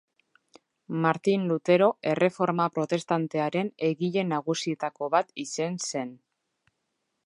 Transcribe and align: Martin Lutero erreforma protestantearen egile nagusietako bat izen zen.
Martin 1.03 1.43
Lutero 1.51 1.89
erreforma 2.13 2.67
protestantearen 2.79 3.71
egile 3.91 4.27
nagusietako 4.33 5.15
bat 5.17 5.35
izen 5.49 5.83
zen. 5.91 6.21